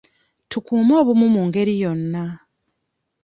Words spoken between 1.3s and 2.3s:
mu ngeri yonna.